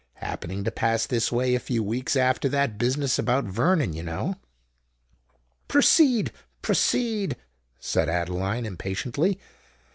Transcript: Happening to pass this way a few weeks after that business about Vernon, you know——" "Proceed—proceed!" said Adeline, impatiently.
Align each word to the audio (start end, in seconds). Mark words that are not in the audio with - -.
Happening 0.15 0.63
to 0.63 0.71
pass 0.71 1.05
this 1.05 1.31
way 1.31 1.53
a 1.53 1.59
few 1.59 1.83
weeks 1.83 2.15
after 2.15 2.49
that 2.49 2.79
business 2.79 3.19
about 3.19 3.45
Vernon, 3.45 3.93
you 3.93 4.01
know——" 4.01 4.33
"Proceed—proceed!" 5.67 7.35
said 7.79 8.09
Adeline, 8.09 8.65
impatiently. 8.65 9.39